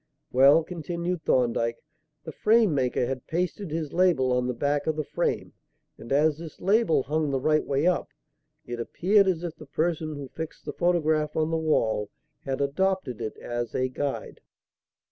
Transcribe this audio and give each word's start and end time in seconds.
"Well," 0.31 0.63
continued 0.63 1.21
Thorndyke, 1.25 1.77
"the 2.23 2.31
frame 2.31 2.73
maker 2.73 3.05
had 3.05 3.27
pasted 3.27 3.69
his 3.69 3.93
label 3.93 4.33
on 4.33 4.47
the 4.47 4.53
back 4.55 4.87
of 4.87 4.95
the 4.95 5.03
frame, 5.03 5.53
and 5.95 6.11
as 6.11 6.39
this 6.39 6.59
label 6.59 7.03
hung 7.03 7.29
the 7.29 7.39
right 7.39 7.63
way 7.63 7.85
up, 7.85 8.09
it 8.65 8.79
appeared 8.79 9.27
as 9.27 9.43
if 9.43 9.55
the 9.55 9.67
person 9.67 10.15
who 10.15 10.27
fixed 10.27 10.65
the 10.65 10.73
photograph 10.73 11.35
on 11.35 11.51
the 11.51 11.55
wall 11.55 12.09
had 12.45 12.61
adopted 12.61 13.21
it 13.21 13.37
as 13.37 13.75
a 13.75 13.89
guide." 13.89 14.41